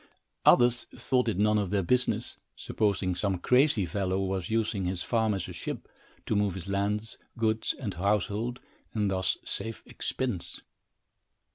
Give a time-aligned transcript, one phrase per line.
[0.47, 5.35] Others thought it none of their business, supposing some crazy fellow was using his farm
[5.35, 5.87] as a ship,
[6.25, 8.59] to move his lands, goods and household,
[8.95, 10.59] and thus save expense.